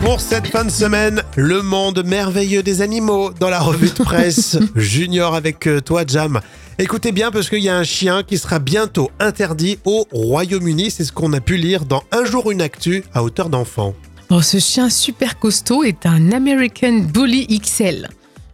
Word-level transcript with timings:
Pour 0.00 0.20
cette 0.20 0.46
fin 0.48 0.64
de 0.64 0.70
semaine, 0.70 1.22
le 1.36 1.62
monde 1.62 2.02
merveilleux 2.04 2.62
des 2.62 2.80
animaux 2.82 3.30
dans 3.38 3.50
la 3.50 3.60
revue 3.60 3.88
de 3.90 4.02
presse 4.02 4.58
Junior 4.76 5.34
avec 5.34 5.66
euh, 5.66 5.80
toi 5.80 6.04
Jam. 6.06 6.40
Écoutez 6.78 7.12
bien 7.12 7.30
parce 7.30 7.48
qu'il 7.50 7.60
y 7.62 7.68
a 7.68 7.76
un 7.76 7.84
chien 7.84 8.22
qui 8.22 8.38
sera 8.38 8.58
bientôt 8.58 9.10
interdit 9.20 9.78
au 9.84 10.06
Royaume-Uni, 10.10 10.90
c'est 10.90 11.04
ce 11.04 11.12
qu'on 11.12 11.32
a 11.34 11.40
pu 11.40 11.56
lire 11.56 11.84
dans 11.84 12.02
Un 12.12 12.24
jour 12.24 12.50
une 12.50 12.62
actu 12.62 13.04
à 13.14 13.22
hauteur 13.22 13.50
d'enfant. 13.50 13.94
Bon, 14.30 14.40
ce 14.42 14.58
chien 14.58 14.88
super 14.88 15.38
costaud 15.38 15.84
est 15.84 16.06
un 16.06 16.32
American 16.32 17.00
Bully 17.12 17.46
XL. 17.60 18.08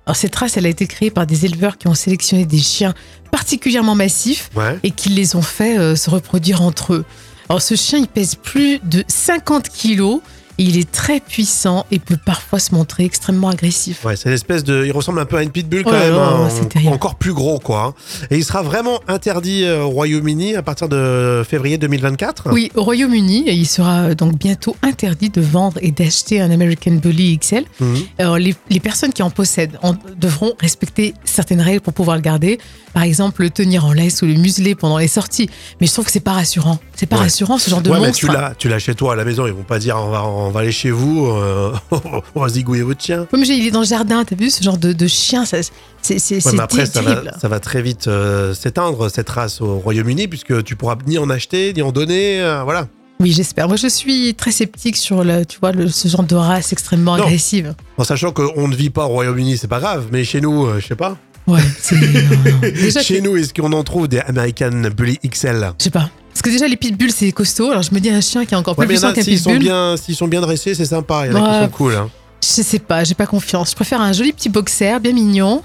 Alors, 0.05 0.17
cette 0.17 0.35
race, 0.37 0.57
elle 0.57 0.67
a 0.67 0.71
été 0.71 0.87
créée 0.87 1.11
par 1.11 1.27
des 1.27 1.45
éleveurs 1.47 1.79
qui 1.79 1.89
ont 1.89 1.95
sélectionné 1.95 2.45
des 2.45 2.59
chiens 2.59 2.95
particulièrement 3.31 3.95
massifs 3.95 4.51
Ouais. 4.57 4.79
et 4.83 4.91
qui 4.91 5.09
les 5.11 5.37
ont 5.37 5.43
fait 5.43 5.79
euh, 5.79 5.97
se 5.97 6.11
reproduire 6.11 6.63
entre 6.63 6.95
eux. 6.95 7.05
Alors, 7.49 7.63
ce 7.63 7.75
chien, 7.77 7.99
il 7.99 8.09
pèse 8.09 8.35
plus 8.37 8.79
de 8.85 9.05
50 9.09 9.69
kilos. 9.69 10.21
Il 10.59 10.79
est 10.79 10.91
très 10.91 11.21
puissant 11.21 11.85
et 11.91 11.99
peut 11.99 12.17
parfois 12.25 12.59
se 12.59 12.75
montrer 12.75 13.05
extrêmement 13.05 13.49
agressif. 13.51 14.05
Ouais, 14.05 14.17
c'est 14.17 14.31
l'espèce 14.31 14.65
de. 14.65 14.85
Il 14.87 14.93
ressemble 14.93 15.21
un 15.21 15.27
peu 15.27 15.37
à 15.37 15.43
une 15.43 15.51
pitbull 15.51 15.85
quand 15.85 15.91
Oh 15.91 15.93
là 15.93 16.11
même. 16.11 16.87
hein, 16.87 16.93
encore 16.93 17.17
plus 17.17 17.35
gros, 17.35 17.59
quoi. 17.59 17.95
Et 18.31 18.39
il 18.39 18.45
sera 18.45 18.63
vraiment 18.63 19.01
interdit 19.09 19.65
euh, 19.65 19.83
au 19.83 19.91
Royaume-Uni 19.91 20.57
à 20.57 20.63
partir 20.63 20.89
de 20.89 21.43
février 21.47 21.77
2024. 21.79 22.49
Oui, 22.53 22.71
au 22.75 22.83
Royaume-Uni, 22.85 23.45
il 23.49 23.67
sera 23.67 24.15
donc 24.15 24.39
bientôt 24.39 24.77
interdit 24.83 25.29
de 25.31 25.41
vendre 25.43 25.79
et 25.83 25.91
d'acheter 25.91 26.41
un 26.41 26.51
American 26.51 26.93
Bully 26.93 27.39
XL. 27.39 27.65
Mhm. 27.81 27.97
Alors, 28.19 28.39
les, 28.39 28.55
les 28.71 28.81
personnes 28.81 29.13
qui 29.13 29.23
en 29.23 29.31
possèdent 29.31 29.79
en- 29.83 29.95
devront 30.19 30.55
respecter 30.61 31.13
certaines 31.25 31.61
règles 31.61 31.81
pour 31.83 31.93
pouvoir 31.93 32.17
le 32.17 32.23
garder. 32.23 32.59
Par 32.95 33.03
exemple, 33.03 33.43
le 33.43 33.51
tenir 33.51 33.85
en 33.85 33.93
laisse 33.93 34.23
ou 34.23 34.27
le 34.27 34.35
museler 34.35 34.75
pendant 34.75 34.97
les 34.97 35.09
sorties. 35.09 35.51
Mais 35.81 35.87
je 35.87 35.93
trouve 35.93 36.07
que 36.07 36.11
c'est 36.13 36.21
pas 36.21 36.33
rassurant. 36.33 36.79
C'est 36.95 37.05
pas 37.07 37.17
Ouais. 37.17 37.23
rassurant 37.25 37.59
ce 37.59 37.69
genre 37.69 37.83
de 37.83 37.91
Ouais, 37.91 38.01
mais 38.01 38.07
monstre. 38.07 38.21
tu 38.21 38.33
l'as, 38.33 38.55
tu 38.57 38.69
l'as 38.71 38.79
chez 38.79 38.95
toi 38.95 39.13
à 39.13 39.17
la 39.17 39.25
maison. 39.27 39.47
Ils 39.47 39.53
vont 39.53 39.65
pas 39.65 39.79
dire 39.79 39.97
on 39.99 40.09
va, 40.09 40.25
on 40.47 40.51
va 40.51 40.61
aller 40.61 40.73
chez 40.73 40.91
vous, 40.91 41.27
euh, 41.27 41.73
on 42.35 42.41
va 42.41 42.49
zigouiller 42.49 42.83
votre 42.83 43.03
chien. 43.03 43.27
Comme 43.31 43.45
j'ai, 43.45 43.55
il 43.55 43.67
est 43.67 43.71
dans 43.71 43.81
le 43.81 43.87
jardin, 43.87 44.25
t'as 44.25 44.37
vu 44.37 44.51
ce 44.51 44.63
genre 44.63 44.79
de, 44.79 44.93
de 44.93 45.07
chien, 45.07 45.45
ça, 45.45 45.59
c'est, 46.03 46.19
c'est, 46.19 46.45
Ouais, 46.47 46.53
mais 46.53 46.61
après, 46.63 46.87
ça 46.87 47.03
va, 47.03 47.23
ça 47.39 47.49
va 47.49 47.61
très 47.61 47.83
vite 47.83 48.07
euh, 48.09 48.55
s'éteindre 48.55 49.11
cette 49.11 49.29
race 49.29 49.61
au 49.61 49.79
Royaume-Uni 49.79 50.29
puisque 50.29 50.63
tu 50.65 50.77
pourras 50.77 50.97
ni 51.07 51.19
en 51.19 51.29
acheter 51.31 51.73
ni 51.75 51.83
en 51.83 51.93
donner. 51.93 52.41
euh, 52.41 52.63
voilà. 52.65 52.89
Oui, 53.19 53.33
j'espère. 53.33 53.67
Moi, 53.67 53.77
je 53.77 53.87
suis 53.89 54.35
très 54.35 54.51
sceptique 54.53 54.97
sur 54.97 55.25
le, 55.25 55.47
tu 55.47 55.59
vois, 55.59 55.73
le- 55.73 55.89
ce 55.89 56.07
genre 56.07 56.23
de 56.23 56.35
race 56.35 56.73
extrêmement 56.73 57.17
Non. 57.17 57.25
agressive. 57.25 57.75
En 57.97 58.05
sachant 58.05 58.31
qu'on 58.33 58.69
ne 58.69 58.77
vit 58.77 58.91
pas 58.91 59.07
au 59.07 59.09
Royaume-Uni, 59.09 59.57
c'est 59.57 59.69
pas 59.69 59.81
grave. 59.81 60.09
Mais 60.13 60.23
chez 60.23 60.41
nous, 60.43 60.67
euh, 60.67 60.81
je 60.81 60.87
sais 60.87 60.97
pas. 60.97 61.17
Ouais, 61.47 61.61
c'est. 61.81 61.97
Chez 63.03 63.21
nous, 63.21 63.37
est-ce 63.37 63.55
qu'on 63.55 63.73
en 63.73 63.85
trouve 63.85 64.09
des 64.09 64.19
American 64.19 64.83
Bully 64.97 65.19
XL 65.25 65.73
je 65.79 65.85
sais 65.85 65.91
pas. 65.91 66.11
Parce 66.37 66.43
que 66.43 66.51
déjà, 66.51 66.69
les 66.69 66.77
pitbulls, 66.77 67.13
c'est 67.13 67.33
costaud. 67.33 67.71
Alors, 67.71 67.83
je 67.83 67.95
me 67.95 67.99
dis, 67.99 68.11
un 68.11 68.21
chien 68.21 68.45
qui 68.45 68.53
est 68.53 68.59
encore 68.59 68.75
plus 68.77 68.83
Ouais, 68.83 68.89
puissant 68.89 69.15
qu'un 69.15 69.23
sont 69.23 69.31
pitbull. 69.31 69.59
bien, 69.59 69.97
s'ils 69.97 70.15
sont 70.15 70.29
bien 70.29 70.43
dressés, 70.43 70.75
c'est 70.75 70.85
sympa. 70.85 71.25
Il 71.27 71.33
y 71.33 71.35
en 71.35 71.43
a 71.43 71.59
qui 71.61 71.65
sont 71.65 71.71
cool. 71.71 71.95
hein. 71.95 72.11
Je 72.43 72.61
sais 72.63 72.79
pas, 72.79 73.05
j'ai 73.05 73.15
pas 73.15 73.25
confiance. 73.25 73.71
Je 73.71 73.75
préfère 73.75 74.03
un 74.03 74.13
joli 74.13 74.35
petit 74.35 74.51
boxer, 74.51 75.01
bien 75.01 75.15
mignon, 75.15 75.63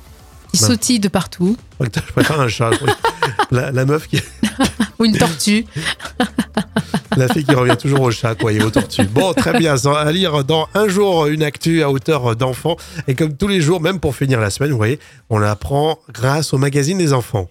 qui 0.54 0.62
Ouais. 0.62 0.68
sautille 0.70 1.02
de 1.02 1.10
partout. 1.10 1.58
Je 1.82 2.12
préfère 2.14 2.40
un 2.40 2.48
chat. 2.48 2.70
La, 3.52 3.72
la 3.72 3.84
meuf 3.84 4.08
qui, 4.08 4.22
Ou 5.00 5.04
une 5.04 5.18
tortue. 5.18 5.66
La 7.18 7.28
fille 7.28 7.44
qui 7.44 7.54
revient 7.54 7.76
toujours 7.78 8.00
au 8.00 8.12
chat, 8.12 8.36
quoi, 8.36 8.54
et 8.54 8.62
aux 8.64 8.70
tortues. 8.70 9.04
Bon, 9.04 9.34
très 9.34 9.58
bien, 9.60 9.76
à 9.76 10.12
lire 10.14 10.46
dans 10.46 10.70
un 10.74 10.88
jour 10.88 11.28
une 11.28 11.44
actu 11.44 11.84
à 11.84 11.92
hauteur 11.92 12.38
d'enfant. 12.38 12.78
Et 13.10 13.16
comme 13.16 13.36
tous 13.36 13.50
les 13.50 13.60
jours, 13.60 13.82
même 13.82 14.00
pour 14.00 14.16
finir 14.16 14.40
la 14.40 14.50
semaine, 14.50 14.72
vous 14.72 14.78
voyez, 14.78 14.98
on 15.30 15.38
l'apprend 15.38 16.00
grâce 16.14 16.54
au 16.54 16.58
magazine 16.58 16.98
des 16.98 17.12
enfants. 17.12 17.50